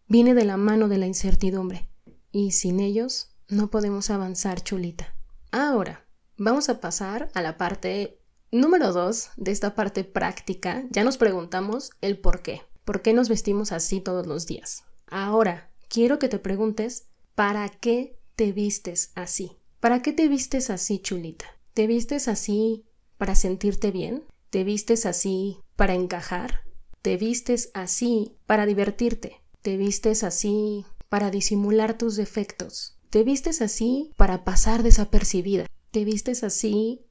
viene 0.07 0.35
de 0.35 0.45
la 0.45 0.57
mano 0.57 0.87
de 0.87 0.99
la 0.99 1.07
incertidumbre 1.07 1.91
y 2.31 2.53
sin 2.53 2.79
ellos 2.79 3.35
no 3.49 3.69
podemos 3.69 4.11
avanzar, 4.11 4.63
chulita. 4.63 5.17
Ahora, 5.51 6.07
vamos 6.37 6.69
a 6.69 6.81
pasar 6.81 7.31
a 7.35 7.43
la 7.43 7.59
parte 7.59 8.21
número 8.61 8.93
dos 8.93 9.31
de 9.37 9.53
esta 9.53 9.75
parte 9.75 10.05
práctica. 10.05 10.85
Ya 10.91 11.05
nos 11.05 11.17
preguntamos 11.17 11.91
el 12.01 12.19
por 12.19 12.43
qué. 12.43 12.63
¿Por 12.85 13.03
qué 13.03 13.13
nos 13.13 13.29
vestimos 13.29 13.73
así 13.73 14.01
todos 14.01 14.27
los 14.27 14.47
días? 14.47 14.85
Ahora, 15.07 15.71
quiero 15.89 16.19
que 16.19 16.29
te 16.29 16.39
preguntes, 16.39 17.07
¿para 17.35 17.69
qué 17.69 18.19
te 18.37 18.53
vistes 18.53 19.13
así? 19.15 19.57
¿Para 19.81 20.03
qué 20.03 20.13
te 20.13 20.29
vistes 20.29 20.71
así, 20.71 20.99
chulita? 20.99 21.47
¿Te 21.75 21.87
vistes 21.87 22.29
así 22.29 22.85
para 23.19 23.35
sentirte 23.35 23.91
bien? 23.91 24.25
¿Te 24.51 24.65
vistes 24.65 25.07
así 25.07 25.59
para 25.77 25.95
encajar? 25.95 26.61
¿Te 27.03 27.17
vistes 27.17 27.71
así 27.75 28.37
para 28.47 28.67
divertirte? 28.67 29.43
¿Te 29.63 29.77
vistes 29.77 30.23
así 30.25 30.85
para 31.15 31.31
disimular 31.31 31.97
tus 31.97 32.17
defectos. 32.17 32.99
Te 33.09 33.23
vistes 33.23 33.63
así 33.63 34.11
para 34.17 34.43
pasar 34.43 34.83
desapercibida. 34.83 35.67
Te 35.93 36.05
vistes 36.05 36.43
así 36.43 37.04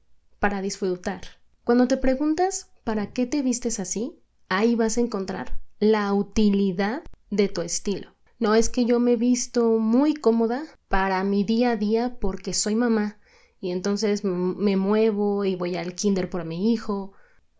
para 0.44 0.60
disfrutar. 0.60 1.22
Cuando 1.64 1.88
te 1.88 1.96
preguntas 1.96 2.68
¿para 2.84 3.14
qué 3.14 3.24
te 3.24 3.40
vistes 3.40 3.80
así? 3.80 4.20
Ahí 4.50 4.74
vas 4.74 4.98
a 4.98 5.00
encontrar 5.00 5.58
la 5.78 6.12
utilidad 6.12 7.02
de 7.30 7.48
tu 7.48 7.62
estilo. 7.62 8.14
No 8.38 8.54
es 8.54 8.68
que 8.68 8.84
yo 8.84 9.00
me 9.00 9.16
visto 9.16 9.78
muy 9.78 10.12
cómoda 10.12 10.62
para 10.88 11.24
mi 11.24 11.44
día 11.44 11.70
a 11.70 11.76
día 11.76 12.18
porque 12.20 12.52
soy 12.52 12.74
mamá 12.74 13.18
y 13.58 13.70
entonces 13.70 14.22
me 14.22 14.76
muevo 14.76 15.46
y 15.46 15.56
voy 15.56 15.76
al 15.76 15.94
kinder 15.94 16.28
por 16.28 16.44
mi 16.44 16.74
hijo. 16.74 17.12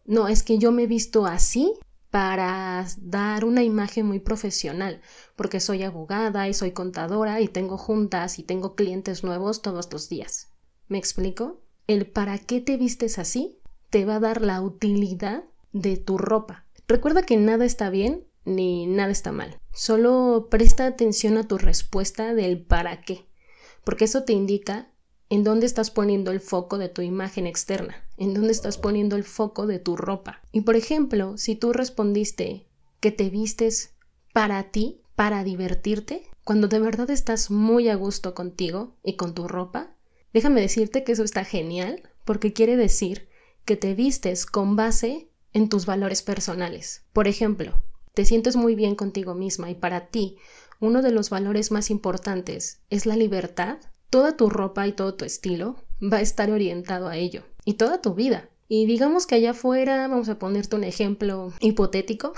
No, 0.05 0.29
es 0.29 0.43
que 0.43 0.59
yo 0.59 0.71
me 0.71 0.87
visto 0.87 1.25
así 1.25 1.73
para 2.11 2.87
dar 2.99 3.47
una 3.47 3.63
imagen 3.63 4.05
muy 4.05 4.19
profesional, 4.21 5.01
porque 5.37 5.59
soy 5.59 5.85
abogada 5.85 6.51
y 6.51 6.53
soy 6.53 6.73
contadora 6.73 7.41
y 7.41 7.49
tengo 7.49 7.79
juntas 7.79 8.39
y 8.39 8.43
tengo 8.43 8.75
clientes 8.75 9.25
nuevos 9.25 9.63
todos 9.63 9.91
los 9.91 10.11
días. 10.11 10.49
¿Me 10.87 10.99
explico? 10.99 11.64
El 11.87 12.07
para 12.07 12.39
qué 12.39 12.61
te 12.61 12.79
vistes 12.79 13.19
así 13.19 13.59
te 13.91 14.05
va 14.05 14.17
a 14.17 14.21
dar 14.21 14.41
la 14.41 14.63
utilidad 14.63 15.45
de 15.73 15.99
tu 15.99 16.17
ropa. 16.17 16.65
Recuerda 16.89 17.23
que 17.23 17.37
nada 17.37 17.65
está 17.65 17.91
bien 17.91 18.25
ni 18.47 18.87
nada 18.87 19.13
está 19.13 19.33
mal. 19.33 19.59
Solo 19.73 20.49
presta 20.51 20.87
atención 20.87 21.37
a 21.37 21.47
tu 21.47 21.59
respuesta 21.59 22.35
del 22.35 22.63
para 22.63 23.03
qué, 23.03 23.27
porque 23.85 24.07
eso 24.07 24.25
te 24.25 24.33
indica 24.33 24.91
en 25.29 25.45
dónde 25.45 25.67
estás 25.67 25.91
poniendo 25.91 26.31
el 26.31 26.41
foco 26.41 26.79
de 26.79 26.89
tu 26.89 27.03
imagen 27.03 27.47
externa, 27.47 27.97
en 28.17 28.35
dónde 28.35 28.53
estás 28.53 28.79
poniendo 28.79 29.17
el 29.17 29.25
foco 29.25 29.67
de 29.67 29.79
tu 29.79 29.97
ropa. 29.97 30.41
Y 30.53 30.63
por 30.63 30.77
ejemplo, 30.77 31.37
si 31.37 31.55
tú 31.55 31.73
respondiste 31.73 32.67
que 33.01 33.11
te 33.11 33.31
vistes 33.31 33.95
para 34.33 34.71
ti, 34.71 35.03
para 35.17 35.45
divertirte, 35.45 36.23
cuando 36.45 36.69
de 36.69 36.79
verdad 36.79 37.11
estás 37.11 37.51
muy 37.51 37.89
a 37.89 37.95
gusto 37.95 38.35
contigo 38.35 38.97
y 39.03 39.17
con 39.17 39.35
tu 39.35 39.49
ropa, 39.49 39.94
déjame 40.35 40.61
decirte 40.61 41.05
que 41.05 41.13
eso 41.13 41.25
está 41.25 41.45
genial 41.45 42.03
porque 42.27 42.53
quiere 42.53 42.77
decir 42.77 43.29
que 43.65 43.77
te 43.77 43.95
vistes 43.95 44.45
con 44.45 44.77
base 44.77 45.31
en 45.55 45.71
tus 45.71 45.87
valores 45.87 46.23
personales. 46.23 47.05
Por 47.15 47.29
ejemplo, 47.29 47.83
te 48.13 48.27
sientes 48.27 48.57
muy 48.57 48.75
bien 48.75 48.97
contigo 48.97 49.35
misma 49.35 49.71
y 49.71 49.75
para 49.75 50.09
ti 50.09 50.37
uno 50.81 51.01
de 51.01 51.13
los 51.13 51.31
valores 51.31 51.71
más 51.71 51.91
importantes 51.91 52.83
es 52.91 53.07
la 53.07 53.17
libertad, 53.17 53.79
toda 54.11 54.37
tu 54.37 54.51
ropa 54.51 54.87
y 54.87 54.93
todo 54.93 55.15
tu 55.15 55.25
estilo 55.25 55.77
va 56.03 56.19
a 56.19 56.23
estar 56.23 56.51
orientado 56.51 57.09
a 57.09 57.17
ello 57.17 57.45
y 57.65 57.75
toda 57.75 58.03
tu 58.03 58.15
vida. 58.15 58.51
Y 58.67 58.87
digamos 58.87 59.27
que 59.27 59.35
allá 59.35 59.51
afuera, 59.51 60.09
vamos 60.09 60.29
a 60.29 60.39
ponerte 60.39 60.75
un 60.75 60.85
ejemplo 60.85 61.53
hipotético, 61.61 62.33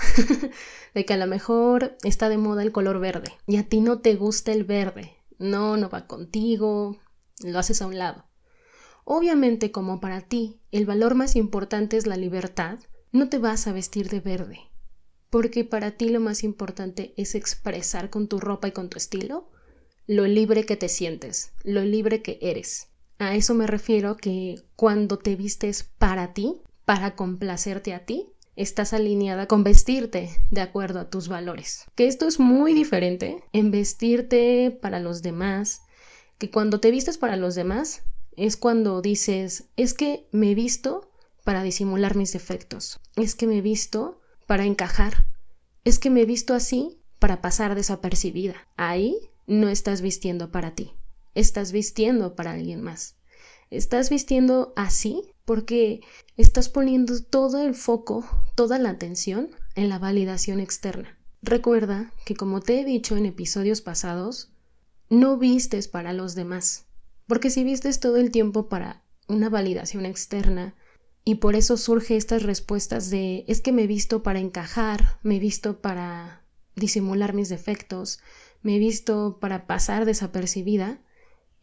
de 0.93 1.05
que 1.05 1.13
a 1.13 1.17
lo 1.17 1.25
mejor 1.25 1.97
está 2.03 2.29
de 2.29 2.37
moda 2.37 2.63
el 2.63 2.71
color 2.71 2.99
verde 2.99 3.31
y 3.47 3.57
a 3.57 3.63
ti 3.63 3.81
no 3.81 3.99
te 3.99 4.15
gusta 4.15 4.51
el 4.51 4.65
verde, 4.65 5.15
no, 5.39 5.77
no 5.77 5.89
va 5.89 6.05
contigo, 6.05 6.97
lo 7.43 7.59
haces 7.59 7.81
a 7.81 7.87
un 7.87 7.97
lado. 7.97 8.25
Obviamente 9.03 9.71
como 9.71 9.99
para 9.99 10.21
ti 10.21 10.59
el 10.71 10.85
valor 10.85 11.15
más 11.15 11.35
importante 11.35 11.97
es 11.97 12.07
la 12.07 12.17
libertad, 12.17 12.79
no 13.11 13.29
te 13.29 13.37
vas 13.37 13.67
a 13.67 13.73
vestir 13.73 14.09
de 14.09 14.19
verde, 14.19 14.59
porque 15.29 15.63
para 15.63 15.91
ti 15.91 16.09
lo 16.09 16.19
más 16.19 16.43
importante 16.43 17.13
es 17.15 17.35
expresar 17.35 18.09
con 18.09 18.27
tu 18.27 18.39
ropa 18.39 18.67
y 18.67 18.71
con 18.71 18.89
tu 18.89 18.97
estilo 18.97 19.49
lo 20.07 20.25
libre 20.25 20.65
que 20.65 20.77
te 20.77 20.89
sientes, 20.89 21.51
lo 21.63 21.83
libre 21.83 22.21
que 22.21 22.37
eres. 22.41 22.87
A 23.19 23.35
eso 23.35 23.53
me 23.53 23.67
refiero 23.67 24.15
que 24.15 24.61
cuando 24.75 25.17
te 25.17 25.35
vistes 25.35 25.83
para 25.83 26.33
ti, 26.33 26.61
para 26.85 27.15
complacerte 27.15 27.93
a 27.93 28.05
ti, 28.05 28.27
estás 28.55 28.93
alineada 28.93 29.47
con 29.47 29.63
vestirte 29.63 30.29
de 30.51 30.61
acuerdo 30.61 30.99
a 30.99 31.09
tus 31.09 31.27
valores. 31.27 31.85
Que 31.95 32.07
esto 32.07 32.27
es 32.27 32.39
muy 32.39 32.73
diferente 32.73 33.43
en 33.53 33.71
vestirte 33.71 34.77
para 34.81 34.99
los 34.99 35.21
demás, 35.21 35.81
que 36.37 36.51
cuando 36.51 36.79
te 36.79 36.91
vistes 36.91 37.17
para 37.17 37.35
los 37.35 37.55
demás 37.55 38.03
es 38.35 38.57
cuando 38.57 39.01
dices, 39.01 39.65
es 39.75 39.93
que 39.93 40.27
me 40.31 40.53
visto 40.55 41.11
para 41.43 41.63
disimular 41.63 42.15
mis 42.15 42.33
defectos, 42.33 42.99
es 43.15 43.35
que 43.35 43.47
me 43.47 43.61
visto 43.61 44.21
para 44.45 44.65
encajar, 44.65 45.25
es 45.83 45.99
que 45.99 46.09
me 46.09 46.25
visto 46.25 46.53
así 46.53 46.99
para 47.19 47.41
pasar 47.41 47.73
desapercibida. 47.75 48.55
Ahí 48.75 49.17
no 49.47 49.69
estás 49.69 50.01
vistiendo 50.01 50.51
para 50.51 50.75
ti, 50.75 50.93
estás 51.33 51.71
vistiendo 51.71 52.35
para 52.35 52.51
alguien 52.51 52.81
más. 52.81 53.15
Estás 53.69 54.09
vistiendo 54.09 54.71
así 54.77 55.23
porque 55.43 56.01
estás 56.37 56.69
poniendo 56.69 57.21
todo 57.21 57.61
el 57.61 57.75
foco, 57.75 58.25
toda 58.55 58.79
la 58.79 58.91
atención 58.91 59.49
en 59.75 59.89
la 59.89 59.99
validación 59.99 60.59
externa. 60.59 61.17
Recuerda 61.41 62.13
que 62.25 62.35
como 62.35 62.61
te 62.61 62.79
he 62.79 62.85
dicho 62.85 63.17
en 63.17 63.25
episodios 63.25 63.81
pasados, 63.81 64.51
no 65.09 65.37
vistes 65.37 65.87
para 65.87 66.13
los 66.13 66.35
demás, 66.35 66.85
porque 67.27 67.49
si 67.49 67.63
vistes 67.63 67.99
todo 67.99 68.17
el 68.17 68.31
tiempo 68.31 68.69
para 68.69 69.03
una 69.27 69.49
validación 69.49 70.05
externa, 70.05 70.75
y 71.27 71.35
por 71.35 71.55
eso 71.55 71.75
surge 71.75 72.15
estas 72.15 72.43
respuestas 72.43 73.09
de 73.09 73.43
es 73.49 73.59
que 73.59 73.73
me 73.73 73.83
he 73.83 73.87
visto 73.87 74.23
para 74.23 74.39
encajar, 74.39 75.19
me 75.23 75.35
he 75.35 75.39
visto 75.39 75.81
para 75.81 76.45
disimular 76.77 77.33
mis 77.33 77.49
defectos, 77.49 78.21
me 78.61 78.77
he 78.77 78.79
visto 78.79 79.37
para 79.41 79.67
pasar 79.67 80.05
desapercibida, 80.05 81.01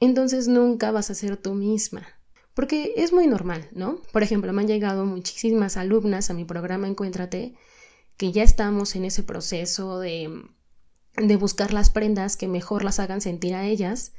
entonces 0.01 0.49
nunca 0.49 0.91
vas 0.91 1.09
a 1.09 1.15
ser 1.15 1.39
tú 1.39 1.55
misma. 1.55 2.07
Porque 2.53 2.93
es 2.97 3.15
muy 3.15 3.27
normal, 3.27 3.67
¿no? 3.73 4.03
Por 4.13 4.23
ejemplo, 4.23 4.53
me 4.53 4.61
han 4.61 4.69
llegado 4.69 5.07
muchísimas 5.07 5.79
alumnas 5.79 6.29
a 6.29 6.35
mi 6.35 6.45
programa 6.45 6.87
Encuéntrate 6.87 7.55
que 8.19 8.33
ya 8.33 8.43
estamos 8.43 8.95
en 8.97 9.07
ese 9.07 9.23
proceso 9.23 9.99
de, 9.99 10.45
de 11.17 11.37
buscar 11.37 11.73
las 11.73 11.91
prendas 11.91 12.37
que 12.37 12.49
mejor 12.49 12.85
las 12.85 12.99
hagan 12.99 13.21
sentir 13.21 13.55
a 13.55 13.67
ellas 13.67 14.13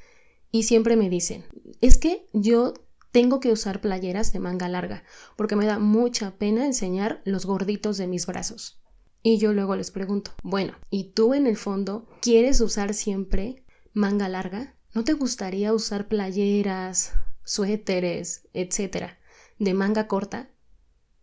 y 0.51 0.63
siempre 0.63 0.95
me 0.95 1.09
dicen, 1.09 1.45
es 1.81 1.97
que 1.97 2.27
yo 2.33 2.73
tengo 3.11 3.39
que 3.39 3.51
usar 3.51 3.81
playeras 3.81 4.33
de 4.33 4.39
manga 4.39 4.69
larga 4.69 5.03
porque 5.35 5.55
me 5.55 5.65
da 5.65 5.79
mucha 5.79 6.37
pena 6.37 6.65
enseñar 6.65 7.21
los 7.25 7.45
gorditos 7.45 7.97
de 7.97 8.07
mis 8.07 8.25
brazos. 8.25 8.81
Y 9.23 9.37
yo 9.37 9.53
luego 9.53 9.75
les 9.75 9.89
pregunto, 9.89 10.31
bueno, 10.43 10.75
¿y 10.91 11.11
tú 11.11 11.33
en 11.33 11.47
el 11.47 11.57
fondo 11.57 12.07
quieres 12.21 12.61
usar 12.61 12.93
siempre 12.93 13.63
manga 13.93 14.29
larga? 14.29 14.75
¿No 14.93 15.03
te 15.03 15.13
gustaría 15.13 15.73
usar 15.73 16.07
playeras, 16.07 17.13
suéteres, 17.43 18.47
etcétera, 18.53 19.17
de 19.57 19.73
manga 19.73 20.07
corta? 20.07 20.51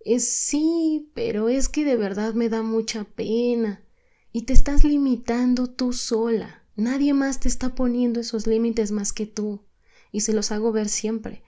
Es 0.05 0.29
sí, 0.29 1.11
pero 1.15 1.49
es 1.49 1.69
que 1.69 1.85
de 1.85 1.97
verdad 1.97 2.35
me 2.35 2.49
da 2.49 2.63
mucha 2.63 3.05
pena. 3.05 3.85
Y 4.33 4.43
te 4.43 4.53
estás 4.53 4.85
limitando 4.85 5.69
tú 5.69 5.93
sola. 5.93 6.65
Nadie 6.75 7.13
más 7.15 7.41
te 7.41 7.49
está 7.49 7.75
poniendo 7.75 8.21
esos 8.21 8.47
límites 8.47 8.91
más 8.91 9.13
que 9.13 9.27
tú. 9.27 9.61
Y 10.11 10.21
se 10.23 10.33
los 10.33 10.53
hago 10.53 10.73
ver 10.73 10.89
siempre. 10.89 11.43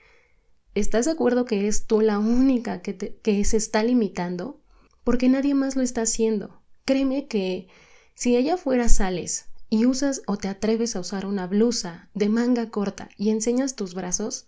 ¿Estás 0.75 1.05
de 1.05 1.11
acuerdo 1.11 1.45
que 1.45 1.67
es 1.67 1.87
tú 1.87 2.01
la 2.01 2.19
única 2.19 2.81
que, 2.81 3.45
se 3.45 3.57
está 3.57 3.83
limitando? 3.83 4.61
porque 5.03 5.29
nadie 5.29 5.53
más 5.53 5.75
lo 5.75 5.83
está 5.83 6.01
haciendo. 6.01 6.63
Créeme 6.83 7.27
que 7.27 7.67
si 8.15 8.35
allá 8.35 8.55
afuera 8.55 8.89
sales 8.89 9.45
y 9.69 9.85
usas 9.85 10.23
o 10.25 10.37
te 10.37 10.47
atreves 10.47 10.95
a 10.95 10.99
usar 10.99 11.27
una 11.27 11.45
blusa 11.45 12.09
de 12.15 12.27
manga 12.27 12.71
corta 12.71 13.09
y 13.15 13.29
enseñas 13.29 13.75
tus 13.75 13.93
brazos, 13.93 14.47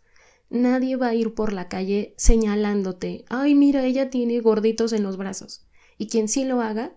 Nadie 0.50 0.96
va 0.96 1.08
a 1.08 1.16
ir 1.16 1.34
por 1.34 1.52
la 1.52 1.68
calle 1.68 2.14
señalándote, 2.18 3.26
ay, 3.28 3.54
mira, 3.54 3.86
ella 3.86 4.10
tiene 4.10 4.40
gorditos 4.40 4.94
en 4.94 5.04
los 5.04 5.18
brazos. 5.18 5.66
Y 5.98 6.08
quien 6.08 6.30
sí 6.30 6.46
lo 6.46 6.62
haga, 6.62 6.94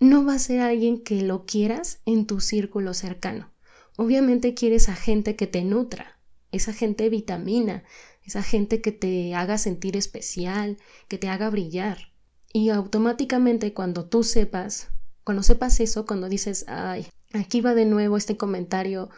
no 0.00 0.24
va 0.24 0.34
a 0.34 0.38
ser 0.38 0.60
alguien 0.60 1.02
que 1.02 1.22
lo 1.22 1.44
quieras 1.44 2.00
en 2.06 2.26
tu 2.26 2.40
círculo 2.40 2.94
cercano. 2.94 3.52
Obviamente 3.96 4.54
quieres 4.54 4.88
a 4.88 4.94
gente 4.94 5.34
que 5.34 5.46
te 5.46 5.64
nutra, 5.64 6.20
esa 6.52 6.72
gente 6.72 7.08
vitamina, 7.08 7.84
esa 8.24 8.42
gente 8.42 8.80
que 8.80 8.92
te 8.92 9.34
haga 9.34 9.58
sentir 9.58 9.96
especial, 9.96 10.76
que 11.08 11.18
te 11.18 11.28
haga 11.28 11.50
brillar. 11.50 12.12
Y 12.52 12.70
automáticamente 12.70 13.74
cuando 13.74 14.06
tú 14.06 14.22
sepas, 14.22 14.88
cuando 15.24 15.42
sepas 15.42 15.80
eso, 15.80 16.06
cuando 16.06 16.28
dices, 16.28 16.64
ay, 16.68 17.06
aquí 17.32 17.60
va 17.60 17.74
de 17.74 17.84
nuevo 17.84 18.16
este 18.16 18.36
comentario 18.36 19.10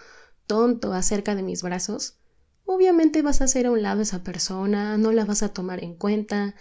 tonto 0.46 0.92
acerca 0.92 1.34
de 1.34 1.42
mis 1.42 1.62
brazos, 1.62 2.19
obviamente 2.74 3.22
vas 3.22 3.40
a 3.40 3.44
hacer 3.44 3.66
a 3.66 3.70
un 3.70 3.82
lado 3.82 4.00
esa 4.00 4.22
persona, 4.22 4.96
no 4.96 5.12
la 5.12 5.24
vas 5.24 5.42
a 5.42 5.52
tomar 5.52 5.82
en 5.82 5.94
cuenta, 5.94 6.54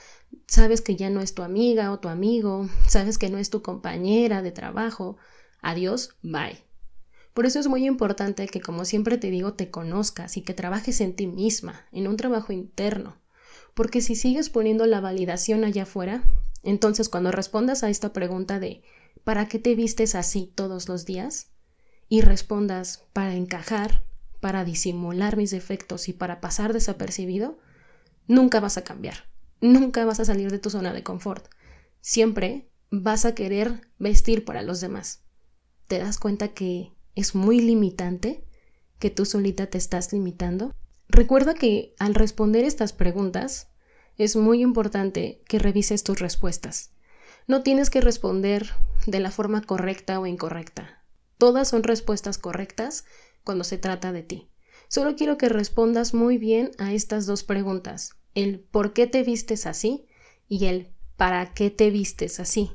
sabes 0.48 0.82
que 0.82 0.96
ya 0.96 1.10
no 1.10 1.22
es 1.22 1.36
tu 1.36 1.44
amiga 1.44 1.92
o 1.92 2.00
tu 2.00 2.10
amigo, 2.10 2.68
sabes 2.88 3.18
que 3.18 3.30
no 3.30 3.38
es 3.38 3.50
tu 3.50 3.62
compañera 3.62 4.42
de 4.42 4.51
trabajo. 4.51 5.18
Adiós, 5.62 6.16
bye. 6.22 6.63
Por 7.34 7.46
eso 7.46 7.60
es 7.60 7.68
muy 7.68 7.86
importante 7.86 8.48
que, 8.48 8.60
como 8.60 8.86
siempre 8.86 9.18
te 9.18 9.30
digo, 9.30 9.54
te 9.54 9.70
conozcas 9.70 10.36
y 10.36 10.42
que 10.42 10.54
trabajes 10.54 11.00
en 11.00 11.16
ti 11.16 11.28
misma, 11.28 11.86
en 11.92 12.08
un 12.08 12.18
trabajo 12.18 12.54
interno. 12.54 13.18
Porque 13.74 14.01
si 14.01 14.16
sigues 14.16 14.50
poniendo 14.50 14.88
la 14.88 15.01
validación 15.01 15.63
allá 15.63 15.84
afuera, 15.84 16.24
entonces 16.63 17.08
cuando 17.08 17.32
respondas 17.32 17.84
a 17.84 17.89
esta 17.89 18.13
pregunta 18.13 18.60
de 18.60 18.82
¿para 19.24 19.48
qué 19.48 19.60
te 19.60 19.75
vistes 19.75 20.16
así 20.16 20.51
todos 20.56 20.89
los 20.89 21.06
días? 21.06 21.51
y 22.10 22.22
respondas 22.22 23.06
para 23.13 23.36
encajar, 23.36 24.04
para 24.39 24.65
disimular 24.65 25.38
mis 25.38 25.51
defectos 25.51 26.10
y 26.10 26.13
para 26.13 26.41
pasar 26.41 26.74
desapercibido, 26.74 27.60
nunca 28.27 28.60
vas 28.60 28.77
a 28.77 28.84
cambiar, 28.84 29.29
nunca 29.62 30.05
vas 30.05 30.19
a 30.19 30.25
salir 30.25 30.51
de 30.51 30.60
tu 30.60 30.69
zona 30.69 30.93
de 30.93 31.03
confort. 31.03 31.48
Siempre 32.01 32.69
vas 32.91 33.25
a 33.25 33.36
querer 33.36 33.89
vestir 33.98 34.46
para 34.46 34.62
los 34.62 34.81
demás. 34.81 35.24
¿Te 35.88 36.00
das 36.00 36.17
cuenta 36.17 36.50
que 36.50 36.93
es 37.15 37.36
muy 37.36 37.60
limitante? 37.60 38.46
¿Que 39.00 39.10
tú 39.10 39.25
solita 39.25 39.67
te 39.67 39.77
estás 39.77 40.13
limitando? 40.13 40.74
Recuerda 41.08 41.53
que 41.53 41.96
al 42.00 42.15
responder 42.15 42.65
estas 42.65 42.93
preguntas 42.93 43.69
es 44.17 44.36
muy 44.36 44.62
importante 44.62 45.41
que 45.48 45.60
revises 45.60 46.03
tus 46.03 46.19
respuestas. 46.19 46.91
No 47.48 47.63
tienes 47.63 47.89
que 47.89 48.01
responder 48.01 48.69
de 49.08 49.19
la 49.19 49.31
forma 49.31 49.62
correcta 49.62 50.19
o 50.19 50.27
incorrecta. 50.27 51.03
Todas 51.39 51.69
son 51.69 51.84
respuestas 51.84 52.38
correctas 52.38 53.05
cuando 53.50 53.63
se 53.63 53.79
trata 53.79 54.12
de 54.12 54.22
ti. 54.22 54.48
Solo 54.89 55.15
quiero 55.15 55.39
que 55.39 55.50
respondas 55.50 56.13
muy 56.13 56.38
bien 56.38 56.70
a 56.77 56.94
estas 56.94 57.25
dos 57.25 57.44
preguntas, 57.44 58.12
el 58.36 58.60
por 58.60 58.94
qué 58.94 59.08
te 59.08 59.24
vistes 59.24 59.65
así 59.65 60.06
y 60.48 60.65
el 60.65 60.91
para 61.18 61.56
qué 61.56 61.72
te 61.72 61.89
vistes 61.89 62.39
así. 62.39 62.70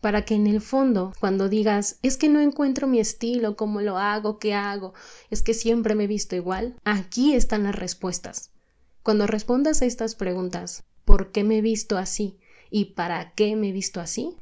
Para 0.00 0.24
que 0.24 0.36
en 0.36 0.46
el 0.46 0.60
fondo, 0.60 1.12
cuando 1.18 1.48
digas, 1.48 1.98
es 2.02 2.16
que 2.16 2.28
no 2.28 2.38
encuentro 2.38 2.86
mi 2.86 3.00
estilo, 3.00 3.56
cómo 3.56 3.80
lo 3.80 3.98
hago, 3.98 4.38
qué 4.38 4.54
hago, 4.54 4.94
es 5.28 5.42
que 5.42 5.54
siempre 5.54 5.96
me 5.96 6.04
he 6.04 6.06
visto 6.06 6.36
igual, 6.36 6.76
aquí 6.84 7.34
están 7.34 7.64
las 7.64 7.74
respuestas. 7.74 8.52
Cuando 9.02 9.26
respondas 9.26 9.82
a 9.82 9.86
estas 9.86 10.14
preguntas, 10.14 10.84
¿por 11.04 11.32
qué 11.32 11.42
me 11.42 11.58
he 11.58 11.62
visto 11.62 11.98
así? 11.98 12.38
¿Y 12.70 12.94
para 12.94 13.32
qué 13.32 13.56
me 13.56 13.70
he 13.70 13.72
visto 13.72 14.00
así? 14.00 14.36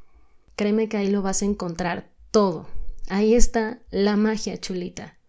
Créeme 0.57 0.91
que 0.91 0.99
ahí 0.99 1.09
lo 1.09 1.23
vas 1.23 1.41
a 1.41 1.47
encontrar 1.47 2.11
todo. 2.31 2.67
Ahí 3.09 3.33
está 3.33 3.81
la 3.91 4.17
magia 4.17 4.61
chulita. 4.61 5.20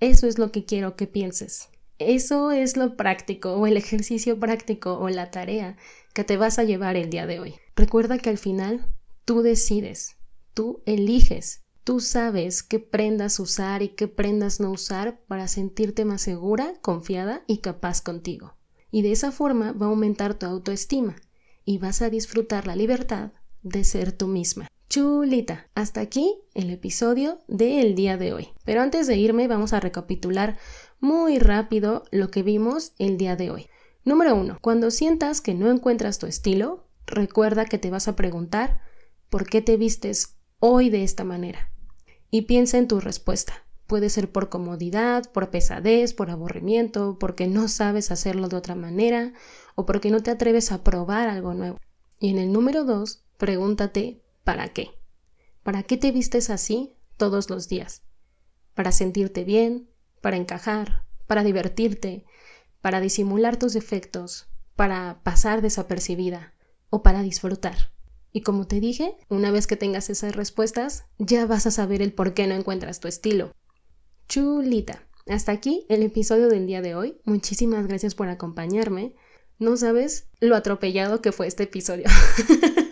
Eso 0.00 0.26
es 0.26 0.38
lo 0.38 0.52
que 0.52 0.64
quiero 0.64 0.94
que 0.94 1.06
pienses. 1.06 1.68
Eso 1.98 2.50
es 2.50 2.76
lo 2.76 2.96
práctico 2.96 3.54
o 3.54 3.66
el 3.66 3.78
ejercicio 3.78 4.38
práctico 4.38 4.98
o 4.98 5.08
la 5.08 5.30
tarea 5.30 5.78
que 6.12 6.24
te 6.24 6.36
vas 6.36 6.58
a 6.58 6.64
llevar 6.64 6.96
el 6.96 7.08
día 7.08 7.26
de 7.26 7.40
hoy. 7.40 7.54
Recuerda 7.74 8.18
que 8.18 8.28
al 8.28 8.36
final 8.36 8.86
tú 9.24 9.40
decides, 9.40 10.16
tú 10.52 10.82
eliges, 10.84 11.62
tú 11.84 12.00
sabes 12.00 12.62
qué 12.62 12.78
prendas 12.78 13.40
usar 13.40 13.82
y 13.82 13.88
qué 13.88 14.08
prendas 14.08 14.60
no 14.60 14.70
usar 14.70 15.20
para 15.26 15.48
sentirte 15.48 16.04
más 16.04 16.20
segura, 16.20 16.74
confiada 16.82 17.42
y 17.46 17.58
capaz 17.58 18.02
contigo. 18.02 18.54
Y 18.90 19.00
de 19.00 19.12
esa 19.12 19.32
forma 19.32 19.72
va 19.72 19.86
a 19.86 19.88
aumentar 19.88 20.34
tu 20.34 20.44
autoestima 20.44 21.16
y 21.64 21.78
vas 21.78 22.02
a 22.02 22.10
disfrutar 22.10 22.66
la 22.66 22.76
libertad 22.76 23.32
de 23.62 23.84
ser 23.84 24.12
tú 24.12 24.26
misma. 24.26 24.68
Chulita, 24.88 25.68
hasta 25.74 26.00
aquí 26.00 26.38
el 26.54 26.70
episodio 26.70 27.40
del 27.48 27.94
día 27.94 28.16
de 28.16 28.32
hoy. 28.32 28.48
Pero 28.64 28.82
antes 28.82 29.06
de 29.06 29.16
irme 29.16 29.48
vamos 29.48 29.72
a 29.72 29.80
recapitular 29.80 30.58
muy 31.00 31.38
rápido 31.38 32.04
lo 32.12 32.30
que 32.30 32.42
vimos 32.42 32.92
el 32.98 33.18
día 33.18 33.36
de 33.36 33.50
hoy. 33.50 33.66
Número 34.04 34.36
1. 34.36 34.58
Cuando 34.60 34.90
sientas 34.90 35.40
que 35.40 35.54
no 35.54 35.70
encuentras 35.70 36.18
tu 36.18 36.26
estilo, 36.26 36.86
recuerda 37.06 37.64
que 37.64 37.78
te 37.78 37.90
vas 37.90 38.06
a 38.06 38.16
preguntar 38.16 38.80
por 39.28 39.46
qué 39.46 39.60
te 39.60 39.76
vistes 39.76 40.36
hoy 40.60 40.88
de 40.88 41.02
esta 41.02 41.24
manera. 41.24 41.72
Y 42.30 42.42
piensa 42.42 42.78
en 42.78 42.86
tu 42.86 43.00
respuesta. 43.00 43.66
Puede 43.88 44.08
ser 44.08 44.30
por 44.30 44.48
comodidad, 44.48 45.30
por 45.32 45.50
pesadez, 45.50 46.14
por 46.14 46.30
aburrimiento, 46.30 47.18
porque 47.18 47.48
no 47.48 47.68
sabes 47.68 48.10
hacerlo 48.10 48.48
de 48.48 48.56
otra 48.56 48.76
manera 48.76 49.32
o 49.74 49.86
porque 49.86 50.10
no 50.10 50.22
te 50.22 50.30
atreves 50.30 50.70
a 50.70 50.84
probar 50.84 51.28
algo 51.28 51.54
nuevo. 51.54 51.78
Y 52.18 52.30
en 52.30 52.38
el 52.38 52.52
número 52.52 52.84
2, 52.84 53.24
pregúntate 53.36 54.22
¿Para 54.46 54.68
qué? 54.68 54.90
¿Para 55.64 55.82
qué 55.82 55.96
te 55.96 56.12
vistes 56.12 56.50
así 56.50 56.94
todos 57.16 57.50
los 57.50 57.68
días? 57.68 58.02
¿Para 58.74 58.92
sentirte 58.92 59.42
bien? 59.42 59.90
¿Para 60.20 60.36
encajar? 60.36 61.02
¿Para 61.26 61.42
divertirte? 61.42 62.24
¿Para 62.80 63.00
disimular 63.00 63.56
tus 63.56 63.72
defectos? 63.72 64.46
¿Para 64.76 65.20
pasar 65.24 65.62
desapercibida? 65.62 66.54
¿O 66.90 67.02
para 67.02 67.22
disfrutar? 67.22 67.90
Y 68.30 68.42
como 68.42 68.68
te 68.68 68.78
dije, 68.78 69.16
una 69.28 69.50
vez 69.50 69.66
que 69.66 69.74
tengas 69.74 70.10
esas 70.10 70.36
respuestas, 70.36 71.06
ya 71.18 71.44
vas 71.46 71.66
a 71.66 71.72
saber 71.72 72.00
el 72.00 72.12
por 72.12 72.32
qué 72.32 72.46
no 72.46 72.54
encuentras 72.54 73.00
tu 73.00 73.08
estilo. 73.08 73.50
Chulita. 74.28 75.08
Hasta 75.26 75.50
aquí 75.50 75.86
el 75.88 76.04
episodio 76.04 76.48
del 76.48 76.68
día 76.68 76.82
de 76.82 76.94
hoy. 76.94 77.20
Muchísimas 77.24 77.88
gracias 77.88 78.14
por 78.14 78.28
acompañarme. 78.28 79.16
No 79.58 79.76
sabes 79.76 80.28
lo 80.38 80.54
atropellado 80.54 81.20
que 81.20 81.32
fue 81.32 81.48
este 81.48 81.64
episodio. 81.64 82.04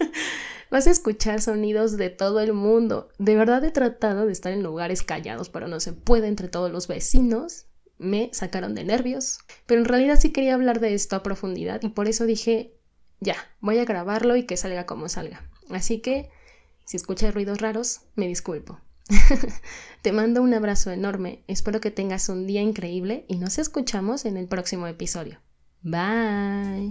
Vas 0.75 0.89
a 0.89 0.91
escuchar 0.91 1.41
sonidos 1.41 1.97
de 1.97 2.11
todo 2.11 2.41
el 2.41 2.53
mundo. 2.53 3.09
De 3.19 3.37
verdad 3.37 3.65
he 3.65 3.71
tratado 3.71 4.27
de 4.27 4.33
estar 4.33 4.53
en 4.53 4.65
lugares 4.65 5.05
callados, 5.05 5.49
pero 5.49 5.69
no 5.69 5.79
se 5.79 5.93
puede 5.93 6.27
entre 6.27 6.49
todos 6.49 6.69
los 6.69 6.89
vecinos. 6.89 7.67
Me 7.97 8.31
sacaron 8.33 8.75
de 8.75 8.83
nervios. 8.83 9.39
Pero 9.67 9.83
en 9.83 9.85
realidad 9.85 10.19
sí 10.19 10.33
quería 10.33 10.55
hablar 10.55 10.81
de 10.81 10.95
esto 10.95 11.15
a 11.15 11.23
profundidad 11.23 11.81
y 11.85 11.91
por 11.91 12.09
eso 12.09 12.27
dije, 12.27 12.75
ya, 13.21 13.37
voy 13.61 13.79
a 13.79 13.85
grabarlo 13.85 14.35
y 14.35 14.47
que 14.47 14.57
salga 14.57 14.85
como 14.85 15.09
salga. 15.09 15.49
Así 15.71 16.01
que, 16.01 16.29
si 16.85 16.97
escuchas 16.97 17.33
ruidos 17.33 17.61
raros, 17.61 18.01
me 18.17 18.27
disculpo. 18.27 18.81
Te 20.03 20.11
mando 20.11 20.43
un 20.43 20.55
abrazo 20.55 20.91
enorme, 20.91 21.45
espero 21.47 21.81
que 21.81 21.93
tengas 21.93 22.29
un 22.29 22.49
día 22.49 22.63
increíble 22.63 23.27
y 23.29 23.37
nos 23.37 23.59
escuchamos 23.59 24.25
en 24.25 24.37
el 24.37 24.49
próximo 24.49 24.89
episodio. 24.89 25.39
Bye. 25.83 26.91